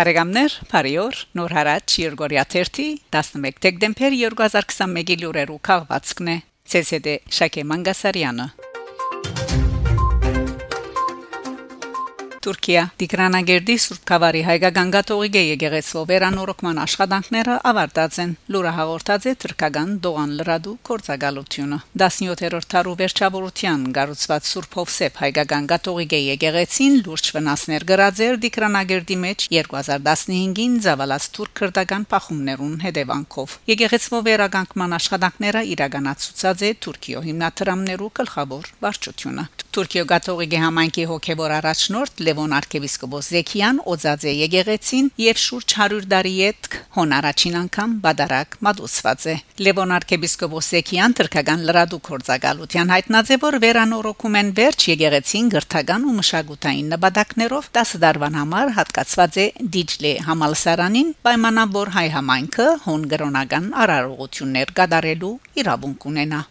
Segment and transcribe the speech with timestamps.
[0.00, 2.44] Բարեկամներ, բարիօր, նոր հարաճ Երգորիա
[3.12, 6.38] 11 դեկտեմբեր 2021-ի լուրերու քաղվածքն է։
[6.80, 8.46] ՑՍԴ Շակե Մանգասարյանը
[12.40, 19.90] Թուրքիա Տիգրանագերդի Սուրբ Խավարի հայկական գաթողիկե եկեղեցու վերանորոգման աշխատանքները ավարտած են։ Լուրը հաղորդած է թրկական
[20.06, 28.40] Դողան Լրադու կորցակալությունը։ 17-րդ տարու վերջավորության գառուցված Սուրբ Հովսեփ հայկական գաթողիկե եկեղեցին լուրջ վնասներ գրաձեր
[28.48, 38.12] Տիգրանագերդի մեջ 2015-ին զավալած թուրք քրդական փախումներուն հետևանքով։ Եկեղեցու վերագանքման աշխատանքները իրականացուցած է Թուրքիո հիմնադրամներու
[38.20, 46.04] գլխավոր վարչությունը։ Թուրքիո գաթողիկե համայնքի հոգևոր առաջնորդ Լևոն arczepiskopos Զեքիան օծածե եկեղեցին եւ շուրջ 100
[46.12, 49.34] տարի յետք հոն առաջին անգամ բադարակ մատուցված է
[49.66, 56.14] Լևոն arczepiskopos Զեքիան թրքական լրադու կորցակալության հայտնած է որ վերանորոգում են վերջ եկեղեցին գրթական ու
[56.20, 63.68] մշակութային նպատակներով 10 դարվան համար հատկացված է Դիջլե համալսարանին պայմանավ որ հայ համայնքը հոն գրոնական
[63.86, 66.46] արարողություններ կատարելու իրավունք ունենա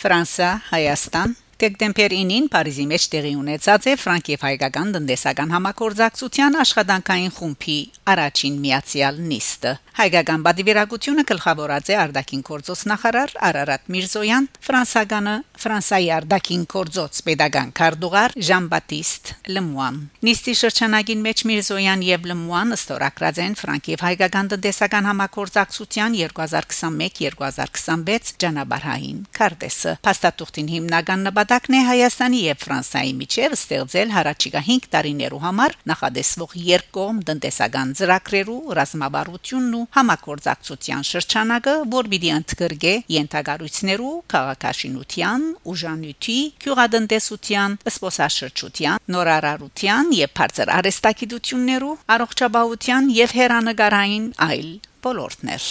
[0.00, 7.34] Ֆրանսա, Հայաստան Դեկտեմբեր 9-ին Փարիզի մեջ տեղի ունեցած է ֆրանկ եւ հայկական տնտեսական համագործակցության աշխատանքային
[7.36, 7.76] խումբի
[8.14, 16.64] առաջին միացյալ նիստը։ Հայկական բադիվերագությունը գլխավորած է Արդակին Կորձոս նախարար Արարատ Միրզոյան, ֆրանսականը Ֆրանսայի Արդակին
[16.72, 24.00] Կորձոց pedagogan Կարդուղար Ժան-Բատիստ Լմուան։ Նիստի շրջանագին մեջ Միրզոյան եւ Լմուան ստորագրած են ֆրանկ եւ
[24.06, 33.54] հայկական տնտեսական համագործակցության 2021-2026 ճանապարհային քարտեզը։ Փաստաթուղթին հիմնական նպատ նպատակն է Հայաստանի եւ Ֆրանսիայի միջև
[33.56, 42.30] ստեղծել հարաճիգա 5 տարիներու համար նախադեсվող երկկողմ տնտեսական ծրագրերու ռազմավարությունն ու համագործակցության շրջանակը, որ պիտի
[42.36, 54.70] ընդգրկե յենթագարույցներու քաղաքաշինության, ուժանույթի, քյուղատնտեսության, սպոսաշրջության, նորարարության եւ բարձր արհեստագիտություններու, առողջապահության եւ հերանեկարային այլ
[55.02, 55.64] ոլորտներ։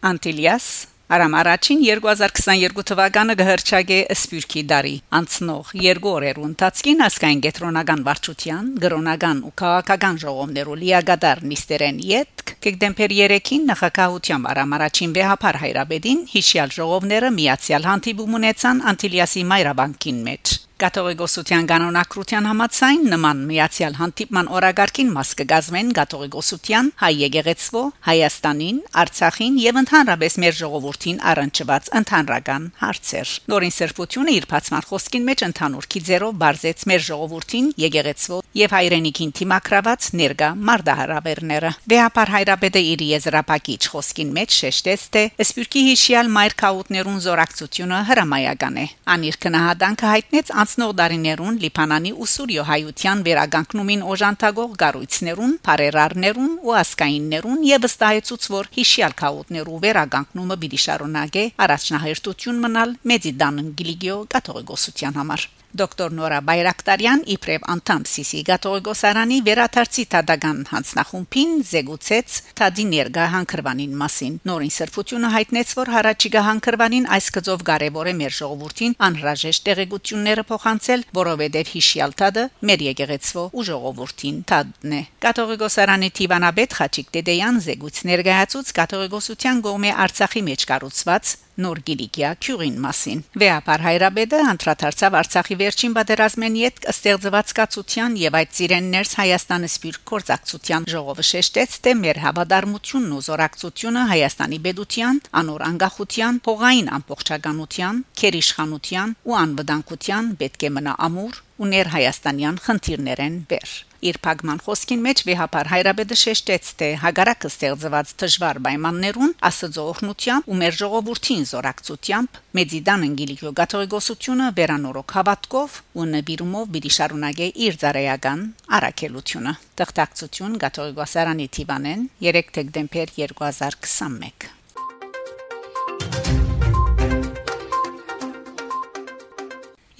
[0.00, 0.66] Անտիլիաս
[1.12, 9.42] Արամ առաջին 2022 թվականը գհրճագե Սպյուրքի դարի անցնող երկու օրերու ընթացքին ասկային գետրոնական վարչության, գրոնական
[9.50, 17.34] ու քաղաքական ժողովներու լիագադար նիստերեն յետ դեկտեմբեր 3-ին նախագահության Արամ առաջին վեհապար հայրաբեդին հիշյալ ժողովները
[17.36, 25.90] միացյալ հանդիպում ունեցան Անտիլիասի Մայրաբանկին մեջ Կաթողիկոսության կանոնակրության համաձայն նման միացյալ հանդիպման օրագարկին մաս կգազմեն
[25.98, 34.48] Կաթողիկոսության հայ եկեղեցվո Հայաստանին, Արցախին եւ ընդհանրապես մեր ժողովրդին առնչված ընդհանրական հարցեր։ Նորին սրբությունը իր
[34.50, 42.32] բացման խոսքին մեջ ընդհանուր քիզերով բարձեց մեր ժողովրդին եկեղեցվո եւ հայրենիքին թիմակրաված ներգա մարդահրավերները։ Վեհապար
[42.34, 49.38] հայրապետը իր եզրափակիչ խոսքին մեջ շեշտեց, թե Սպյուրքի հիշյալ մայր քաուտներուն զորակցությունը հրամայական է։ Անիր
[49.44, 57.86] կնահատանքը հայտնեց անցնող դարիներուն Լիբանանի ու Սուրիո հայության վերագանքնումին օժանդակող գառույցներուն, բարերարներուն ու ասկայիններուն եւ
[57.86, 66.38] վստահեցուց որ հիշյալ քաուտներու վերագանքնումը պիտի շարունակե առաջնահերթություն մնալ Մեդիդան Գիլիգիո կաթողիկոսության համար Դոկտոր Նորա
[66.48, 75.30] Բայրակտարյան իբրև անդամ Սիսի Գաթողիկոսարանի վերաթարցի տադական հանձնախումբին զեկուցեց Թադի ներգա հանքրվանին մասին։ Նորին սրբությունը
[75.36, 82.16] հայտնեց, որ հարաճիգա հանքրվանին այս գծով կարևոր է մեր ժողովրդին անհրաժեշտ տեղեկությունները փոխանցել, որովհետև հիշյալ
[82.20, 89.94] տադը մեր եկեղեցվո ու ժողովրդին տադն է։ Գաթողիկոսարանի Տիվանաբեդ Խաչիկ Տեդեյան զեկույց ներկայացուց Գաթողիկոսության գոմե
[90.06, 97.50] Արցախի մեջ կառուցված նոր գիլիկիա քյուրին մասին։ Վեապար հայրաբեդը անդրադարձավ Արցախի վերջին պատերազմեն յետ ստեղծված
[97.58, 104.58] կացության եւ այդ ծիրեններս Հայաստանը սպիրտ կորցակցության ժողովը շեշտեց, թե մեր հավատարմությունն ու զորակցությունը Հայաստանի
[104.66, 113.40] բեդության, անոր անկախության, փողային ամբողջականության, քերիշխանության ու անվտանգության պետք է մնա ամուր ու ներհայաստանյան խնդիրներեն
[113.52, 120.48] բեր Իր փակման խոսքին մեջ վեհապար հայրաբեդը շեշտեց, թե հագարակը ստեղծված դժվար պայմաններուն աստծո օրհնությամբ
[120.50, 128.46] ու մեր ժողովրդին զորակցությամբ Մեդիդան անգելիկո գաթողիկոսությունը վերանորոգ հավատքով ու նվիրումով պիտի շարունակե իր ծառայական
[128.80, 134.59] առաքելությունը։ Տխտակցություն գաթողիկոսարանի Տիվանեն 3 դեկտեմբեր 2021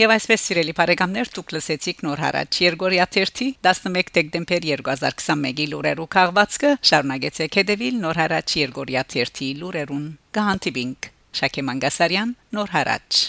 [0.01, 6.73] Եվ այսպես սիրելի բարեկամներ, դուք լսեցիք նոր հարաճ Երգորիա 11 11 դեկտեմբեր 2021-ի լուրերու քաղվածքը
[6.95, 10.11] շարունակեցեք հետևել նոր հարաճ Երգորիա 11 լուրերուն։
[10.41, 11.15] Գահանտիբինգ
[11.45, 13.25] Շակե Մանգասարյան նոր հարաճ